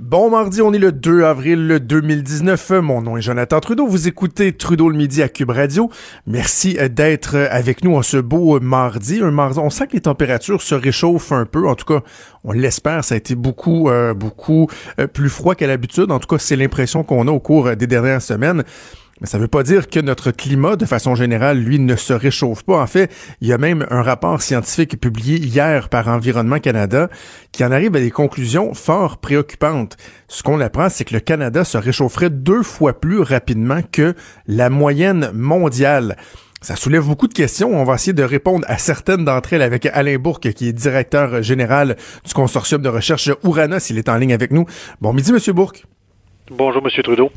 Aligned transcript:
Bon 0.00 0.30
mardi, 0.30 0.62
on 0.62 0.72
est 0.72 0.78
le 0.78 0.92
2 0.92 1.24
avril 1.24 1.80
2019. 1.82 2.70
Mon 2.82 3.02
nom 3.02 3.16
est 3.16 3.20
Jonathan 3.20 3.58
Trudeau. 3.58 3.88
Vous 3.88 4.06
écoutez 4.06 4.52
Trudeau 4.52 4.90
le 4.90 4.96
midi 4.96 5.24
à 5.24 5.28
Cube 5.28 5.50
Radio. 5.50 5.90
Merci 6.24 6.76
euh, 6.78 6.88
d'être 6.88 7.34
euh, 7.36 7.48
avec 7.50 7.82
nous 7.82 7.96
en 7.96 8.02
ce 8.02 8.16
beau 8.16 8.60
mardi. 8.60 9.18
Un 9.20 9.32
mardi, 9.32 9.58
on 9.58 9.70
sent 9.70 9.88
que 9.88 9.94
les 9.94 10.02
températures 10.02 10.62
se 10.62 10.76
réchauffent 10.76 11.32
un 11.32 11.46
peu. 11.46 11.66
En 11.66 11.74
tout 11.74 11.84
cas, 11.84 12.02
on 12.44 12.52
l'espère. 12.52 13.02
Ça 13.02 13.16
a 13.16 13.18
été 13.18 13.34
beaucoup, 13.34 13.90
euh, 13.90 14.14
beaucoup 14.14 14.68
plus 15.12 15.30
froid 15.30 15.56
qu'à 15.56 15.66
l'habitude. 15.66 16.12
En 16.12 16.20
tout 16.20 16.28
cas, 16.28 16.38
c'est 16.38 16.54
l'impression 16.54 17.02
qu'on 17.02 17.26
a 17.26 17.32
au 17.32 17.40
cours 17.40 17.74
des 17.74 17.88
dernières 17.88 18.22
semaines. 18.22 18.62
Mais 19.20 19.26
ça 19.26 19.38
ne 19.38 19.42
veut 19.42 19.48
pas 19.48 19.62
dire 19.62 19.88
que 19.88 19.98
notre 19.98 20.30
climat, 20.30 20.76
de 20.76 20.86
façon 20.86 21.14
générale, 21.14 21.58
lui, 21.58 21.78
ne 21.78 21.96
se 21.96 22.12
réchauffe 22.12 22.62
pas. 22.62 22.80
En 22.80 22.86
fait, 22.86 23.12
il 23.40 23.48
y 23.48 23.52
a 23.52 23.58
même 23.58 23.86
un 23.90 24.02
rapport 24.02 24.42
scientifique 24.42 25.00
publié 25.00 25.38
hier 25.38 25.88
par 25.88 26.06
Environnement 26.08 26.60
Canada 26.60 27.08
qui 27.50 27.64
en 27.64 27.72
arrive 27.72 27.96
à 27.96 28.00
des 28.00 28.12
conclusions 28.12 28.74
fort 28.74 29.18
préoccupantes. 29.18 29.96
Ce 30.28 30.42
qu'on 30.42 30.60
apprend, 30.60 30.88
c'est 30.88 31.04
que 31.04 31.14
le 31.14 31.20
Canada 31.20 31.64
se 31.64 31.78
réchaufferait 31.78 32.30
deux 32.30 32.62
fois 32.62 33.00
plus 33.00 33.20
rapidement 33.20 33.80
que 33.90 34.14
la 34.46 34.70
moyenne 34.70 35.30
mondiale. 35.34 36.16
Ça 36.60 36.74
soulève 36.76 37.06
beaucoup 37.06 37.28
de 37.28 37.34
questions. 37.34 37.70
On 37.80 37.84
va 37.84 37.94
essayer 37.94 38.12
de 38.12 38.22
répondre 38.22 38.64
à 38.68 38.78
certaines 38.78 39.24
d'entre 39.24 39.52
elles 39.52 39.62
avec 39.62 39.86
Alain 39.86 40.18
Bourque, 40.18 40.52
qui 40.52 40.68
est 40.68 40.72
directeur 40.72 41.42
général 41.42 41.96
du 42.24 42.34
consortium 42.34 42.82
de 42.82 42.88
recherche 42.88 43.30
Ourana, 43.44 43.78
s'il 43.78 43.98
est 43.98 44.08
en 44.08 44.16
ligne 44.16 44.32
avec 44.32 44.50
nous. 44.50 44.66
Bon 45.00 45.12
midi, 45.12 45.32
Monsieur 45.32 45.52
Bourque. 45.52 45.84
Bonjour, 46.50 46.82
Monsieur 46.82 47.02
Trudeau. 47.02 47.30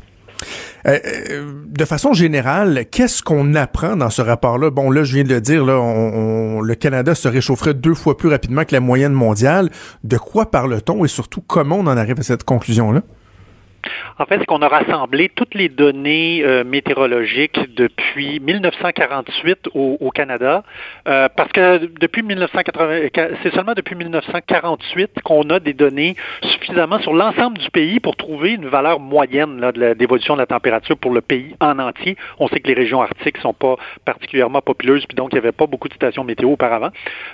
Euh, 0.86 0.98
euh, 1.30 1.52
de 1.66 1.84
façon 1.84 2.12
générale, 2.12 2.86
qu'est-ce 2.90 3.22
qu'on 3.22 3.54
apprend 3.54 3.96
dans 3.96 4.10
ce 4.10 4.22
rapport-là? 4.22 4.70
Bon, 4.70 4.90
là, 4.90 5.04
je 5.04 5.14
viens 5.14 5.24
de 5.24 5.34
le 5.34 5.40
dire, 5.40 5.64
là, 5.64 5.74
le 6.60 6.74
Canada 6.74 7.14
se 7.14 7.28
réchaufferait 7.28 7.74
deux 7.74 7.94
fois 7.94 8.16
plus 8.16 8.28
rapidement 8.28 8.64
que 8.64 8.74
la 8.74 8.80
moyenne 8.80 9.12
mondiale. 9.12 9.70
De 10.04 10.16
quoi 10.16 10.50
parle-t-on 10.50 11.04
et 11.04 11.08
surtout 11.08 11.40
comment 11.40 11.76
on 11.76 11.86
en 11.86 11.96
arrive 11.96 12.18
à 12.18 12.22
cette 12.22 12.44
conclusion-là? 12.44 13.02
En 14.18 14.26
fait, 14.26 14.38
c'est 14.38 14.46
qu'on 14.46 14.62
a 14.62 14.68
rassemblé 14.68 15.30
toutes 15.34 15.54
les 15.54 15.68
données 15.68 16.42
euh, 16.44 16.64
météorologiques 16.64 17.74
depuis 17.74 18.40
1948 18.40 19.68
au, 19.74 20.10
Canada, 20.14 20.62
euh, 21.08 21.28
parce 21.34 21.50
que 21.52 21.86
depuis 21.98 22.22
1980, 22.22 23.08
c'est 23.42 23.54
seulement 23.54 23.72
depuis 23.74 23.94
1948 23.94 25.22
qu'on 25.24 25.48
a 25.50 25.58
des 25.58 25.72
données 25.72 26.16
suffisamment 26.42 27.00
sur 27.00 27.14
l'ensemble 27.14 27.58
du 27.58 27.70
pays 27.70 27.98
pour 28.00 28.16
trouver 28.16 28.52
une 28.52 28.66
valeur 28.66 29.00
moyenne 29.00 29.60
de 29.60 29.94
d'évolution 29.94 30.34
de 30.34 30.40
la 30.40 30.46
température 30.46 30.96
pour 30.96 31.12
le 31.12 31.20
pays 31.20 31.54
en 31.60 31.78
entier. 31.78 32.16
On 32.38 32.48
sait 32.48 32.60
que 32.60 32.68
les 32.68 32.74
régions 32.74 33.02
arctiques 33.02 33.38
sont 33.38 33.54
pas 33.54 33.76
particulièrement 34.04 34.60
populeuses, 34.60 35.06
puis 35.06 35.16
donc 35.16 35.30
il 35.32 35.36
n'y 35.36 35.38
avait 35.38 35.52
pas 35.52 35.66
beaucoup 35.66 35.88
de 35.88 35.94
stations 35.94 36.24
météo 36.24 36.50
auparavant. 36.50 36.90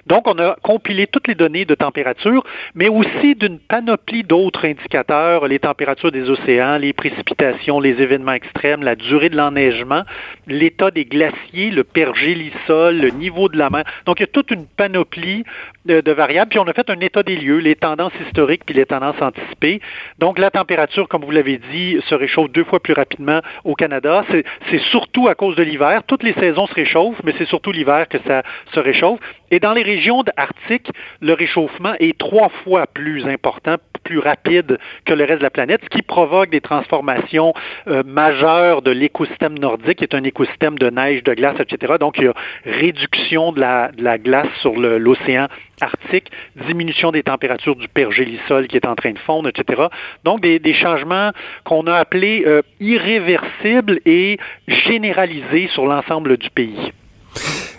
Donc, 0.07 0.27
on 0.27 0.39
a 0.39 0.57
compilé 0.63 1.07
toutes 1.07 1.29
les 1.29 1.35
données 1.35 1.65
de 1.65 1.75
température, 1.75 2.45
mais 2.75 2.89
aussi 2.89 3.35
d'une 3.35 3.59
panoplie 3.59 4.23
d'autres 4.23 4.65
indicateurs, 4.67 5.47
les 5.47 5.59
températures 5.59 6.13
des 6.13 6.29
océans, 6.31 6.68
les 6.77 6.93
précipitations, 6.93 7.81
les 7.81 8.03
événements 8.03 8.33
extrêmes, 8.33 8.83
la 8.83 8.97
durée 8.97 9.31
de 9.31 9.37
l'enneigement, 9.37 10.03
l'état 10.47 10.91
des 10.91 11.05
glaciers, 11.05 11.71
le 11.71 11.85
pergélisol, 11.85 12.99
le 12.99 13.11
niveau 13.11 13.49
de 13.49 13.57
la 13.57 13.71
mer. 13.71 13.85
Donc, 14.05 14.21
il 14.21 14.23
y 14.23 14.25
a 14.25 14.29
toute 14.29 14.51
une 14.51 14.67
panoplie 14.67 15.45
de, 15.87 16.01
de, 16.01 16.13
variables. 16.13 16.51
Puis, 16.51 16.59
on 16.59 16.67
a 16.67 16.73
fait 16.73 16.91
un 16.91 17.01
état 17.01 17.23
des 17.23 17.37
lieux, 17.37 17.59
les 17.59 17.77
tendances 17.77 18.13
historiques 18.27 18.63
puis 18.67 18.75
les 18.75 18.87
tendances 18.87 19.21
anticipées. 19.21 19.81
Donc, 20.19 20.39
la 20.39 20.51
température, 20.51 21.09
comme 21.09 21.25
vous 21.25 21.31
l'avez 21.31 21.59
dit, 21.73 21.99
se 22.09 22.15
réchauffe 22.15 22.51
deux 22.51 22.65
fois 22.65 22.81
plus 22.81 22.95
rapidement 22.95 23.41
au 23.65 23.75
Canada. 23.75 24.25
C'est 24.71 24.81
surtout 24.91 25.29
à 25.29 25.35
cause 25.35 25.57
de 25.57 25.63
l'hiver. 25.63 26.03
Toutes 26.07 26.23
les 26.23 26.35
saisons 26.35 26.67
se 26.67 26.75
réchauffent, 26.75 27.21
mais 27.25 27.35
c'est 27.39 27.47
surtout 27.47 27.73
l'hiver 27.73 28.09
que 28.09 28.19
ça 28.27 28.43
se 28.75 28.81
réchauffe. 28.81 29.21
Et 29.51 29.61
dans 29.61 29.73
les 29.73 29.83
régions 29.83 30.23
arctiques, 30.37 30.91
le 31.21 31.33
réchauffement 31.33 31.95
est 32.01 32.19
trois 32.19 32.51
fois 32.65 32.87
plus 32.87 33.27
important 33.27 33.77
plus 34.09 34.21
rapide 34.21 34.79
que 35.05 35.13
le 35.13 35.25
reste 35.25 35.41
de 35.41 35.43
la 35.43 35.51
planète, 35.51 35.83
ce 35.85 35.89
qui 35.91 36.01
provoque 36.01 36.49
des 36.49 36.63
transformations 36.63 37.53
euh, 37.89 38.03
majeures 38.07 38.81
de 38.81 38.91
l'écosystème 38.91 39.59
nordique, 39.59 39.99
qui 39.99 40.05
est 40.05 40.15
un 40.15 40.25
écosystème 40.25 40.79
de 40.79 40.89
neige, 40.89 41.23
de 41.25 41.35
glace, 41.35 41.57
etc. 41.61 41.95
Donc, 42.01 42.17
il 42.17 42.25
y 42.25 42.29
a 42.29 42.35
réduction 42.65 43.53
de 43.53 43.61
la, 43.61 44.19
glace 44.19 44.49
sur 44.63 44.75
l'océan 44.77 45.49
arctique, 45.83 46.31
diminution 46.67 47.13
des 47.13 47.23
températures 47.23 47.77
du 47.77 47.87
pergélisol 47.87 48.67
qui 48.67 48.77
est 48.77 48.87
en 48.87 48.95
train 48.95 49.13
de 49.13 49.19
fondre, 49.19 49.51
etc. 49.51 49.83
Donc, 50.25 50.41
des, 50.41 50.59
des 50.59 50.73
changements 50.75 51.33
qu'on 51.65 51.87
a 51.87 51.95
appelés 51.95 52.45
euh, 52.47 52.63
irréversibles 52.81 54.01
et 54.07 54.39
généralisés 54.67 55.69
sur 55.75 55.85
l'ensemble 55.85 56.39
du 56.39 56.49
pays. 56.49 56.93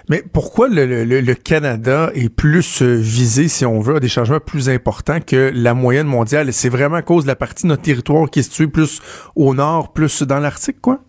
Mais 0.10 0.24
pourquoi 0.34 0.68
le, 0.70 1.34
Canada 1.36 2.10
est 2.16 2.30
plus 2.30 2.82
euh, 2.82 2.96
visé, 2.96 3.48
si 3.48 3.64
on 3.64 3.80
veut, 3.80 3.98
à 3.98 4.00
des 4.00 4.08
changements 4.08 4.40
plus 4.40 4.68
importants 4.68 5.20
que 5.22 5.52
la 5.54 5.76
moyenne 5.76 6.08
mondiale? 6.08 6.52
C'est 6.52 6.70
vraiment 6.70 6.96
à 6.96 7.02
cause 7.04 7.24
de 7.24 7.28
la 7.28 7.36
partie 7.36 7.64
de 7.64 7.70
notre 7.70 7.84
territoire 7.84 8.28
qui 8.30 8.40
est 8.40 8.44
située 8.44 8.68
plus 8.68 9.02
au 9.36 9.54
nord, 9.54 9.94
plus 9.94 10.24
dans 10.24 10.40
l'Arctique, 10.40 10.82
quoi? 10.82 11.00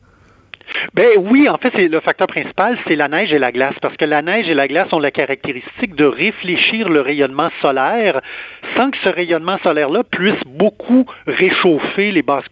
Ben 0.94 1.10
oui, 1.18 1.48
en 1.48 1.56
fait, 1.56 1.76
le 1.76 2.00
facteur 2.00 2.26
principal, 2.26 2.78
c'est 2.86 2.96
la 2.96 3.08
neige 3.08 3.32
et 3.32 3.38
la 3.38 3.52
glace, 3.52 3.74
parce 3.80 3.96
que 3.96 4.04
la 4.04 4.22
neige 4.22 4.48
et 4.48 4.54
la 4.54 4.68
glace 4.68 4.92
ont 4.92 4.98
la 4.98 5.10
caractéristique 5.10 5.94
de 5.94 6.04
réfléchir 6.04 6.88
le 6.88 7.00
rayonnement 7.00 7.50
solaire 7.60 8.20
sans 8.76 8.90
que 8.90 8.98
ce 8.98 9.08
rayonnement 9.08 9.58
solaire-là 9.62 10.04
puisse 10.04 10.42
beaucoup 10.46 11.06
réchauffer 11.26 12.12
les 12.12 12.22
basses 12.22 12.46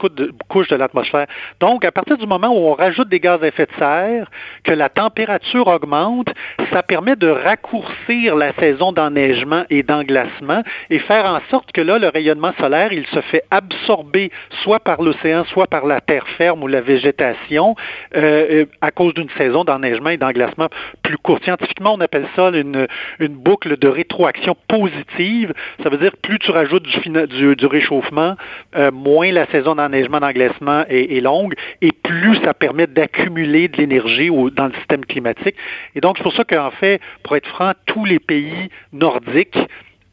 couches 0.48 0.68
de 0.68 0.76
l'atmosphère. 0.76 1.26
Donc, 1.60 1.84
à 1.84 1.92
partir 1.92 2.16
du 2.16 2.26
moment 2.26 2.48
où 2.48 2.68
on 2.68 2.74
rajoute 2.74 3.08
des 3.08 3.20
gaz 3.20 3.42
à 3.42 3.46
effet 3.48 3.66
de 3.66 3.78
serre, 3.78 4.30
que 4.64 4.72
la 4.72 4.88
température 4.88 5.66
augmente, 5.66 6.28
ça 6.72 6.82
permet 6.82 7.16
de 7.16 7.28
raccourcir 7.28 8.36
la 8.36 8.52
saison 8.54 8.92
d'enneigement 8.92 9.64
et 9.70 9.82
d'englacement 9.82 10.62
et 10.90 10.98
faire 10.98 11.24
en 11.26 11.40
sorte 11.50 11.72
que 11.72 11.80
là, 11.80 11.98
le 11.98 12.08
rayonnement 12.08 12.52
solaire, 12.58 12.92
il 12.92 13.06
se 13.06 13.20
fait 13.20 13.42
absorber 13.50 14.30
soit 14.62 14.80
par 14.80 15.02
l'océan, 15.02 15.44
soit 15.46 15.66
par 15.66 15.86
la 15.86 16.00
terre 16.00 16.26
ferme 16.36 16.62
ou 16.62 16.66
la 16.66 16.80
végétation 16.80 17.74
euh, 18.16 18.64
à 18.80 18.90
cause 18.90 19.14
d'une 19.14 19.28
saison 19.30 19.64
d'enneigement 19.64 20.10
et 20.10 20.16
d'englacement 20.16 20.68
plus 21.02 21.16
courte. 21.18 21.44
Scientifiquement, 21.44 21.94
on 21.94 22.00
appelle 22.00 22.26
ça 22.36 22.48
une, 22.50 22.86
une 23.18 23.34
boucle 23.34 23.76
de 23.76 23.88
rétroaction 23.88 24.56
positive. 24.68 25.52
Ça 25.82 25.90
veut 25.90 25.98
dire 25.98 26.12
plus 26.22 26.38
tu 26.38 26.50
rajoutes 26.50 26.84
du, 26.84 27.56
du, 27.56 27.66
réchauffement, 27.66 28.36
euh, 28.76 28.90
moins 28.90 29.32
la 29.32 29.46
saison 29.46 29.74
d'enneigement, 29.74 30.20
d'englacement 30.20 30.84
est, 30.88 31.16
est, 31.16 31.20
longue, 31.20 31.54
et 31.82 31.92
plus 31.92 32.36
ça 32.44 32.54
permet 32.54 32.86
d'accumuler 32.86 33.68
de 33.68 33.76
l'énergie 33.76 34.30
dans 34.52 34.66
le 34.66 34.74
système 34.74 35.04
climatique. 35.04 35.56
Et 35.94 36.00
donc, 36.00 36.16
c'est 36.16 36.22
pour 36.22 36.34
ça 36.34 36.44
qu'en 36.44 36.70
fait, 36.70 37.00
pour 37.22 37.36
être 37.36 37.48
franc, 37.48 37.72
tous 37.86 38.04
les 38.04 38.18
pays 38.18 38.68
nordiques 38.92 39.58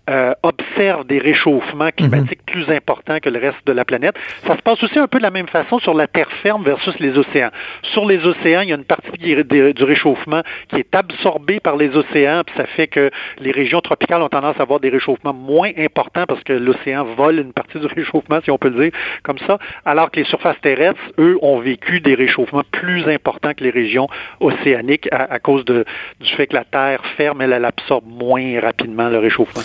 euh, 0.10 0.34
observe 0.44 1.06
des 1.08 1.18
réchauffements 1.18 1.90
climatiques 1.90 2.42
mhm. 2.48 2.64
plus 2.64 2.70
importants 2.70 3.20
que 3.20 3.30
le 3.30 3.40
reste 3.40 3.66
de 3.66 3.72
la 3.72 3.86
planète. 3.86 4.16
Ça 4.46 4.56
se 4.56 4.62
passe 4.62 4.82
aussi 4.84 5.00
un 5.00 5.08
peu 5.08 5.18
de 5.18 5.24
la 5.24 5.32
même 5.32 5.48
façon 5.48 5.80
sur 5.80 5.94
la 5.94 6.08
terre 6.08 6.32
ferme 6.44 6.64
versus 6.64 6.94
les 7.00 7.18
océans. 7.18 7.50
Sur 7.82 8.06
les 8.06 8.24
océans, 8.26 8.62
il 8.62 8.70
y 8.70 8.72
a 8.72 8.76
une 8.76 8.84
partie 8.84 9.12
du 9.18 9.84
réchauffement 9.84 10.42
qui 10.70 10.78
est 10.78 10.96
absorbée 10.96 11.60
par 11.60 11.76
les 11.76 11.96
océans, 11.96 12.44
puis 12.46 12.56
ça 12.56 12.66
fait 12.66 12.88
que 12.88 13.10
les 13.40 13.52
régions 13.52 13.82
tropicales 13.82 14.22
ont 14.22 14.30
tendance 14.30 14.58
à 14.60 14.62
avoir 14.62 14.80
des 14.80 14.90
réchauffements 14.90 15.34
moins 15.34 15.72
importants 15.78 16.26
parce 16.28 16.44
que 16.44 16.54
l'océan 16.54 17.04
vole 17.04 17.40
une 17.40 17.54
partie 17.54 17.80
du 17.80 17.88
réchauffement, 17.96 18.40
si 18.44 18.52
on 18.52 18.58
peut 18.58 18.70
le 18.70 18.84
dire 18.84 19.00
comme 19.24 19.40
ça, 19.40 19.58
alors 19.86 20.12
que 20.12 20.20
les 20.20 20.26
surfaces 20.26 20.60
terrestres, 20.62 21.02
eux, 21.18 21.38
ont 21.42 21.60
vécu 21.60 22.00
des 22.00 22.14
réchauffements 22.16 22.64
plus 22.72 23.08
importants 23.08 23.54
que 23.54 23.64
les 23.64 23.72
régions 23.72 24.08
océaniques 24.40 25.08
à, 25.12 25.34
à 25.34 25.40
cause 25.40 25.66
de, 25.66 25.86
du 26.20 26.30
fait 26.34 26.48
que 26.48 26.56
la 26.56 26.64
terre 26.64 27.04
ferme, 27.18 27.42
elle, 27.42 27.54
elle 27.54 27.66
absorbe 27.66 28.06
moins 28.06 28.60
rapidement 28.62 29.10
le 29.10 29.18
réchauffement. 29.18 29.64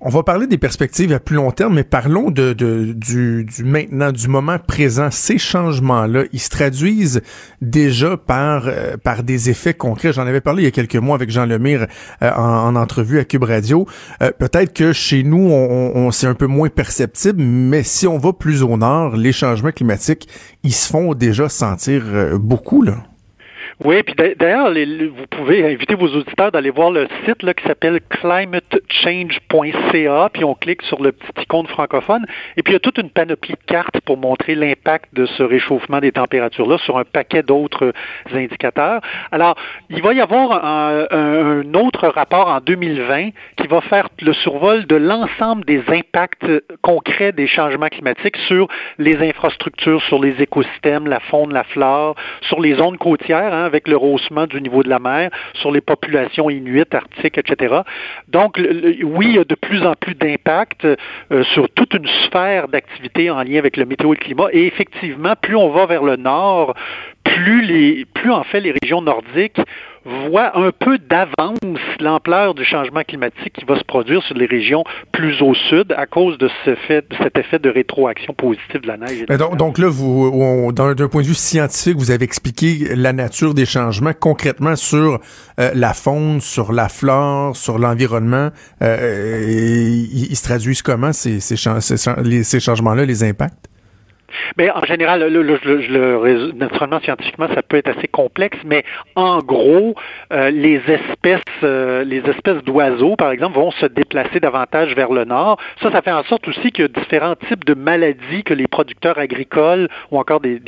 On 0.00 0.10
va 0.10 0.22
parler 0.22 0.46
des 0.46 0.58
perspectives 0.58 1.10
à 1.14 1.20
plus 1.20 1.36
long 1.36 1.50
terme, 1.50 1.74
mais 1.74 1.82
parlons 1.82 2.30
de, 2.30 2.52
du, 2.52 3.46
maintenant, 3.64 4.12
du 4.12 4.28
moment 4.28 4.58
présent. 4.58 5.08
Ces 5.10 5.38
changements-là, 5.38 6.24
ils 6.32 6.40
se 6.40 6.50
traduisent 6.50 7.22
déjà 7.62 8.18
par, 8.18 8.64
euh, 8.66 8.98
par 8.98 9.22
des 9.22 9.48
effets 9.48 9.72
concrets. 9.72 10.12
J'en 10.12 10.26
avais 10.26 10.42
parlé 10.42 10.62
il 10.62 10.66
y 10.66 10.68
a 10.68 10.70
quelques 10.70 10.96
mois 10.96 11.14
avec 11.14 11.30
Jean 11.30 11.46
Lemire 11.46 11.86
euh, 12.22 12.30
en, 12.30 12.76
entrevue 12.76 13.18
à 13.20 13.24
Cube 13.24 13.44
Radio. 13.44 13.86
Euh, 14.22 14.32
peut-être 14.38 14.74
que 14.74 14.92
chez 14.92 15.22
nous, 15.22 15.48
on, 15.50 15.96
on 15.96 16.10
c'est 16.10 16.26
un 16.26 16.34
peu 16.34 16.46
moins 16.46 16.68
perceptible, 16.68 17.42
mais 17.42 17.82
si 17.82 18.06
on 18.06 18.18
va 18.18 18.34
plus 18.34 18.62
au 18.62 18.76
nord, 18.76 19.16
les 19.16 19.32
changements 19.32 19.72
climatiques, 19.72 20.28
ils 20.62 20.74
se 20.74 20.88
font 20.88 21.14
déjà 21.14 21.48
sentir 21.48 22.04
beaucoup, 22.38 22.82
là. 22.82 22.96
Oui, 23.84 24.02
puis 24.02 24.14
d'ailleurs, 24.14 24.72
vous 24.72 25.26
pouvez 25.28 25.70
inviter 25.70 25.94
vos 25.94 26.08
auditeurs 26.08 26.50
d'aller 26.50 26.70
voir 26.70 26.90
le 26.90 27.06
site 27.26 27.42
là, 27.42 27.52
qui 27.52 27.62
s'appelle 27.64 28.00
climatechange.ca, 28.08 30.30
puis 30.32 30.44
on 30.44 30.54
clique 30.54 30.80
sur 30.82 31.02
le 31.02 31.12
petit 31.12 31.42
icône 31.42 31.66
francophone, 31.66 32.24
et 32.56 32.62
puis 32.62 32.72
il 32.72 32.76
y 32.76 32.78
a 32.78 32.80
toute 32.80 32.96
une 32.96 33.10
panoplie 33.10 33.52
de 33.52 33.58
cartes 33.66 34.00
pour 34.06 34.16
montrer 34.16 34.54
l'impact 34.54 35.12
de 35.12 35.26
ce 35.26 35.42
réchauffement 35.42 36.00
des 36.00 36.12
températures-là 36.12 36.78
sur 36.78 36.96
un 36.96 37.04
paquet 37.04 37.42
d'autres 37.42 37.92
indicateurs. 38.32 39.02
Alors, 39.30 39.56
il 39.90 40.00
va 40.02 40.14
y 40.14 40.22
avoir 40.22 40.64
un, 40.64 41.04
un, 41.10 41.74
autre 41.74 42.08
rapport 42.08 42.48
en 42.48 42.60
2020 42.60 43.28
qui 43.58 43.66
va 43.66 43.82
faire 43.82 44.08
le 44.22 44.32
survol 44.32 44.86
de 44.86 44.96
l'ensemble 44.96 45.66
des 45.66 45.82
impacts 45.88 46.46
concrets 46.80 47.32
des 47.32 47.46
changements 47.46 47.88
climatiques 47.88 48.38
sur 48.48 48.68
les 48.98 49.18
infrastructures, 49.18 50.00
sur 50.04 50.18
les 50.18 50.40
écosystèmes, 50.40 51.06
la 51.06 51.20
faune, 51.20 51.52
la 51.52 51.64
flore, 51.64 52.16
sur 52.40 52.58
les 52.60 52.76
zones 52.76 52.96
côtières. 52.96 53.52
Hein, 53.52 53.65
avec 53.66 53.88
le 53.88 53.96
rehaussement 53.96 54.46
du 54.46 54.60
niveau 54.60 54.82
de 54.82 54.88
la 54.88 54.98
mer 54.98 55.30
sur 55.54 55.70
les 55.70 55.80
populations 55.80 56.48
inuites, 56.48 56.94
arctiques, 56.94 57.38
etc. 57.38 57.80
Donc, 58.28 58.58
oui, 58.58 59.26
il 59.28 59.36
y 59.36 59.38
a 59.38 59.44
de 59.44 59.54
plus 59.54 59.82
en 59.84 59.94
plus 59.94 60.14
d'impact 60.14 60.84
euh, 60.84 61.44
sur 61.54 61.68
toute 61.70 61.94
une 61.94 62.06
sphère 62.24 62.68
d'activité 62.68 63.30
en 63.30 63.42
lien 63.42 63.58
avec 63.58 63.76
le 63.76 63.84
météo 63.84 64.12
et 64.12 64.16
le 64.16 64.24
climat. 64.24 64.48
Et 64.52 64.66
effectivement, 64.66 65.34
plus 65.40 65.56
on 65.56 65.70
va 65.70 65.86
vers 65.86 66.02
le 66.02 66.16
nord, 66.16 66.74
plus 67.34 67.62
les, 67.62 68.04
plus 68.04 68.30
en 68.30 68.44
fait 68.44 68.60
les 68.60 68.74
régions 68.82 69.02
nordiques 69.02 69.60
voit 70.06 70.56
un 70.56 70.70
peu 70.70 70.98
d'avance 70.98 71.58
l'ampleur 71.98 72.54
du 72.54 72.64
changement 72.64 73.02
climatique 73.02 73.52
qui 73.54 73.64
va 73.64 73.76
se 73.76 73.84
produire 73.84 74.22
sur 74.22 74.36
les 74.36 74.46
régions 74.46 74.84
plus 75.12 75.42
au 75.42 75.54
sud 75.54 75.92
à 75.96 76.06
cause 76.06 76.38
de, 76.38 76.48
ce 76.64 76.74
fait, 76.76 77.10
de 77.10 77.16
cet 77.16 77.36
effet 77.36 77.58
de 77.58 77.68
rétroaction 77.68 78.32
positive 78.32 78.82
de 78.82 78.86
la 78.86 78.96
neige. 78.96 79.26
donc, 79.26 79.56
donc, 79.56 79.78
là, 79.78 79.88
vous, 79.88 80.72
d'un 80.72 81.08
point 81.08 81.22
de 81.22 81.26
vue 81.26 81.34
scientifique, 81.34 81.96
vous 81.96 82.10
avez 82.10 82.24
expliqué 82.24 82.94
la 82.94 83.12
nature 83.12 83.52
des 83.52 83.66
changements 83.66 84.12
concrètement 84.12 84.76
sur 84.76 85.20
euh, 85.58 85.70
la 85.74 85.92
faune, 85.92 86.40
sur 86.40 86.72
la 86.72 86.88
flore, 86.88 87.56
sur 87.56 87.78
l'environnement. 87.78 88.50
Euh, 88.82 89.42
ils, 89.46 90.36
se 90.36 90.44
traduisent 90.44 90.82
comment 90.82 91.12
ces, 91.12 91.40
ces, 91.40 91.56
ces 91.56 92.60
changements-là, 92.60 93.04
les 93.04 93.24
impacts? 93.24 93.68
Mais 94.56 94.70
en 94.70 94.84
général, 94.84 95.26
le, 95.32 95.42
le, 95.42 95.58
le, 95.64 96.52
naturellement, 96.52 97.00
scientifiquement, 97.00 97.48
ça 97.54 97.62
peut 97.62 97.76
être 97.76 97.88
assez 97.88 98.08
complexe, 98.08 98.58
mais 98.64 98.84
en 99.14 99.38
gros, 99.38 99.94
euh, 100.32 100.50
les 100.50 100.80
espèces, 100.88 101.42
euh, 101.62 102.04
les 102.04 102.18
espèces 102.18 102.62
d'oiseaux, 102.64 103.16
par 103.16 103.30
exemple, 103.30 103.56
vont 103.56 103.70
se 103.72 103.86
déplacer 103.86 104.40
davantage 104.40 104.94
vers 104.94 105.12
le 105.12 105.24
nord. 105.24 105.58
Ça, 105.82 105.90
ça 105.90 106.02
fait 106.02 106.12
en 106.12 106.24
sorte 106.24 106.46
aussi 106.48 106.70
a 106.82 106.88
différents 106.88 107.36
types 107.48 107.64
de 107.64 107.74
maladies 107.74 108.42
que 108.44 108.54
les 108.54 108.66
producteurs 108.66 109.18
agricoles 109.18 109.88
ou 110.10 110.18
encore 110.18 110.40
des, 110.40 110.60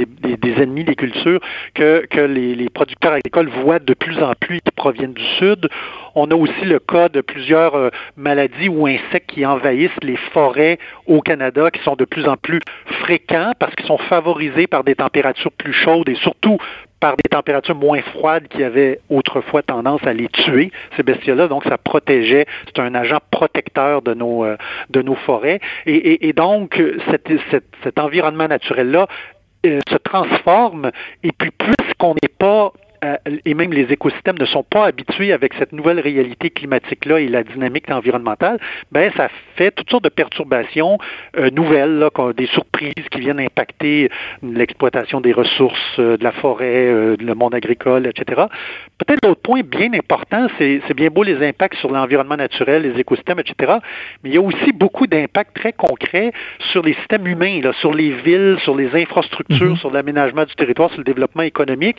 ennemis 0.59 0.85
des 0.85 0.95
cultures 0.95 1.41
que, 1.75 2.07
que 2.07 2.21
les, 2.21 2.55
les, 2.55 2.69
producteurs 2.69 3.13
agricoles 3.13 3.49
voient 3.49 3.79
de 3.79 3.95
plus 3.95 4.19
en 4.23 4.33
plus 4.41 4.61
qui 4.61 4.71
proviennent 4.75 5.13
du 5.13 5.25
sud. 5.39 5.69
On 6.15 6.31
a 6.31 6.35
aussi 6.35 6.65
le 6.65 6.79
cas 6.79 7.09
de 7.09 7.21
plusieurs 7.21 7.75
euh, 7.75 7.91
maladies 8.17 8.69
ou 8.69 8.87
insectes 8.87 9.31
qui 9.31 9.45
envahissent 9.47 9.91
les 10.03 10.17
forêts 10.33 10.79
au 11.07 11.21
Canada, 11.21 11.71
qui 11.71 11.83
sont 11.83 11.97
de 11.97 12.05
plus 12.05 12.27
en 12.27 12.37
plus 12.37 12.61
fréquents 13.01 13.53
parce 13.59 13.75
qu'ils 13.75 13.87
sont 13.87 13.99
favorisés 13.99 14.67
par 14.67 14.85
des 14.85 14.95
températures 14.95 15.53
plus 15.53 15.73
chaudes 15.73 16.09
et 16.09 16.15
surtout 16.17 16.59
par 17.01 17.17
des 17.17 17.29
températures 17.31 17.75
moins 17.75 18.03
froides 18.03 18.49
qui 18.49 18.65
avaient 18.65 19.01
autrefois 19.09 19.63
tendance 19.63 20.05
à 20.05 20.13
les 20.13 20.29
tuer, 20.29 20.73
ces 20.97 21.03
bestioles-là. 21.03 21.49
Donc, 21.49 21.65
ça 21.65 21.79
protégeait, 21.79 22.47
c'est 22.67 22.81
un 22.81 22.95
agent 22.95 23.19
protecteur 23.31 24.03
de 24.03 24.15
nos, 24.15 24.45
euh, 24.45 24.57
de 24.91 25.03
nos 25.03 25.15
forêts. 25.15 25.61
Et, 25.87 26.33
donc, 26.33 26.81
cet, 27.11 27.99
environnement 27.99 28.49
naturel-là 28.49 29.07
euh, 29.67 29.81
se 29.89 29.97
transforme. 29.97 30.91
Et 31.23 31.31
puis, 31.33 31.51
puisqu'on 31.51 32.15
n'est 32.15 32.35
pas 32.37 32.73
et 33.45 33.55
même 33.55 33.73
les 33.73 33.93
écosystèmes 33.93 34.39
ne 34.39 34.47
sont 34.47 34.63
pas 34.63 34.87
habitués 34.87 35.33
avec 35.33 35.55
cette 35.55 35.73
nouvelle 35.73 36.01
réalité 36.01 36.51
climatique-là 36.51 37.21
et 37.21 37.29
la 37.29 37.43
dynamique 37.43 37.91
environnementale, 37.91 38.59
ben 38.93 39.11
ça 39.17 39.29
fait 39.57 39.71
toutes 39.71 39.91
sortes 39.91 40.05
de 40.05 40.09
perturbations 40.09 40.99
euh, 41.37 41.51
nouvelles, 41.51 41.99
là, 41.99 42.11
des 42.37 42.47
surprises 42.47 42.93
qui 43.11 43.21
viennent 43.21 43.41
impacter 43.41 44.11
l'exploitation 44.43 45.21
des 45.21 45.33
ressources 45.33 45.99
euh, 45.99 46.17
de 46.17 46.25
la 46.25 46.33
forêt, 46.33 47.17
le 47.19 47.35
monde 47.35 47.55
agricole, 47.55 48.07
etc. 48.07 48.43
Peut-être 48.99 49.27
l'autre 49.27 49.43
point 49.43 49.61
bien 49.63 49.93
important, 49.95 50.49
c'est 50.59 50.95
bien 50.95 51.09
beau 51.09 51.23
les 51.23 51.47
impacts 51.47 51.77
sur 51.77 51.91
l'environnement 51.91 52.37
naturel, 52.37 52.83
les 52.83 53.01
écosystèmes, 53.01 53.39
etc., 53.39 53.75
mais 54.23 54.31
il 54.31 54.35
y 54.35 54.39
a 54.39 54.43
aussi 54.43 54.73
beaucoup 54.73 55.07
d'impacts 55.07 55.55
très 55.55 55.73
concrets 55.73 56.33
sur 56.73 56.83
les 56.83 56.95
systèmes 56.95 57.27
humains, 57.27 57.61
là, 57.63 57.73
sur 57.81 57.93
les 57.93 58.11
villes, 58.11 58.57
sur 58.63 58.75
les 58.75 58.95
infrastructures, 58.95 59.75
mm-hmm. 59.75 59.79
sur 59.79 59.91
l'aménagement 59.91 60.45
du 60.45 60.55
territoire, 60.55 60.91
sur 60.91 60.99
le 60.99 61.05
développement 61.05 61.43
économique. 61.43 61.97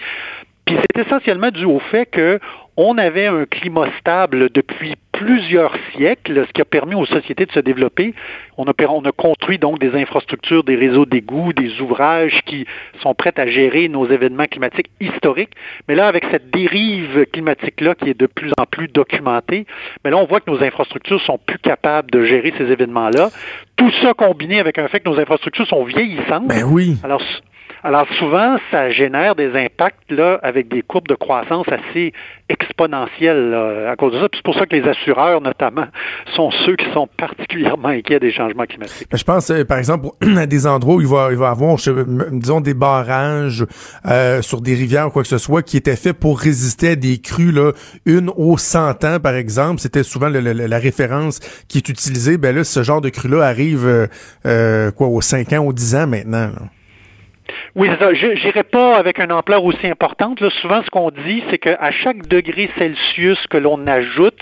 Puis 0.69 0.77
c'est 0.81 1.01
essentiellement 1.03 1.49
dû 1.49 1.65
au 1.65 1.79
fait 1.79 2.05
que 2.05 2.39
on 2.77 2.99
avait 2.99 3.25
un 3.25 3.45
climat 3.45 3.87
stable 3.99 4.49
depuis 4.53 4.93
plusieurs 5.11 5.73
siècles, 5.91 6.45
ce 6.47 6.53
qui 6.53 6.61
a 6.61 6.65
permis 6.65 6.93
aux 6.93 7.07
sociétés 7.07 7.47
de 7.47 7.51
se 7.51 7.59
développer. 7.59 8.13
On 8.55 8.65
a, 8.65 8.73
on 8.87 9.03
a 9.03 9.11
construit 9.11 9.57
donc 9.57 9.79
des 9.79 9.95
infrastructures, 9.99 10.63
des 10.63 10.75
réseaux 10.75 11.07
d'égouts, 11.07 11.53
des 11.53 11.81
ouvrages 11.81 12.39
qui 12.45 12.67
sont 13.01 13.15
prêts 13.15 13.33
à 13.37 13.47
gérer 13.47 13.89
nos 13.89 14.07
événements 14.07 14.45
climatiques 14.45 14.91
historiques. 15.01 15.53
Mais 15.87 15.95
là, 15.95 16.07
avec 16.07 16.23
cette 16.29 16.51
dérive 16.51 17.25
climatique-là 17.33 17.95
qui 17.95 18.11
est 18.11 18.19
de 18.19 18.27
plus 18.27 18.51
en 18.59 18.67
plus 18.67 18.87
documentée, 18.89 19.65
mais 20.05 20.11
là, 20.11 20.17
on 20.17 20.25
voit 20.25 20.39
que 20.39 20.51
nos 20.51 20.61
infrastructures 20.61 21.21
sont 21.21 21.39
plus 21.39 21.57
capables 21.57 22.11
de 22.11 22.23
gérer 22.25 22.53
ces 22.59 22.65
événements-là. 22.65 23.31
Tout 23.75 23.91
ça 24.03 24.13
combiné 24.13 24.59
avec 24.59 24.77
un 24.77 24.87
fait 24.87 24.99
que 24.99 25.09
nos 25.09 25.19
infrastructures 25.19 25.65
sont 25.67 25.83
vieillissantes. 25.83 26.47
Ben 26.47 26.63
oui. 26.63 26.97
Alors, 27.03 27.23
alors 27.83 28.07
souvent, 28.17 28.57
ça 28.71 28.89
génère 28.89 29.35
des 29.35 29.55
impacts 29.55 30.11
là 30.11 30.39
avec 30.43 30.67
des 30.67 30.81
courbes 30.81 31.07
de 31.07 31.15
croissance 31.15 31.67
assez 31.67 32.13
exponentielles 32.49 33.53
à 33.87 33.95
cause 33.95 34.13
de 34.13 34.19
ça. 34.19 34.27
c'est 34.33 34.43
pour 34.43 34.55
ça 34.55 34.65
que 34.65 34.75
les 34.75 34.87
assureurs, 34.87 35.41
notamment, 35.41 35.85
sont 36.35 36.51
ceux 36.65 36.75
qui 36.75 36.85
sont 36.93 37.07
particulièrement 37.17 37.89
inquiets 37.89 38.19
des 38.19 38.31
changements 38.31 38.65
climatiques. 38.65 39.07
Je 39.13 39.23
pense, 39.23 39.49
euh, 39.49 39.63
par 39.63 39.77
exemple, 39.77 40.09
à 40.37 40.45
des 40.45 40.67
endroits 40.67 40.95
où 40.95 41.01
il 41.01 41.07
va, 41.07 41.29
il 41.31 41.37
va 41.37 41.49
avoir, 41.49 41.77
disons, 42.31 42.61
des 42.61 42.73
barrages 42.73 43.65
euh, 44.05 44.41
sur 44.41 44.61
des 44.61 44.75
rivières 44.75 45.07
ou 45.07 45.09
quoi 45.11 45.23
que 45.23 45.29
ce 45.29 45.37
soit 45.37 45.61
qui 45.61 45.77
étaient 45.77 45.95
faits 45.95 46.17
pour 46.17 46.39
résister 46.39 46.89
à 46.89 46.95
des 46.95 47.19
crues, 47.19 47.51
là, 47.51 47.71
une 48.05 48.29
aux 48.35 48.57
100 48.57 49.03
ans, 49.03 49.19
par 49.19 49.35
exemple. 49.35 49.79
C'était 49.79 50.03
souvent 50.03 50.29
la 50.29 50.77
référence 50.77 51.39
qui 51.67 51.77
est 51.77 51.89
utilisée. 51.89 52.37
Ben 52.37 52.55
là, 52.55 52.63
ce 52.63 52.83
genre 52.83 53.01
de 53.01 53.09
crue-là 53.09 53.43
arrive, 53.43 54.07
euh, 54.45 54.91
quoi, 54.91 55.07
aux 55.07 55.21
5 55.21 55.53
ans, 55.53 55.65
aux 55.65 55.73
10 55.73 55.95
ans 55.95 56.07
maintenant. 56.07 56.51
Oui, 57.75 57.89
c'est 57.91 57.99
ça. 57.99 58.13
Je 58.13 58.27
n'irai 58.27 58.63
pas 58.63 58.97
avec 58.97 59.19
une 59.19 59.31
ampleur 59.31 59.63
aussi 59.63 59.87
importante. 59.87 60.41
Là, 60.41 60.49
souvent, 60.61 60.81
ce 60.83 60.89
qu'on 60.89 61.11
dit, 61.11 61.43
c'est 61.49 61.57
qu'à 61.57 61.91
chaque 61.91 62.27
degré 62.27 62.69
Celsius 62.77 63.39
que 63.47 63.57
l'on 63.57 63.85
ajoute, 63.87 64.41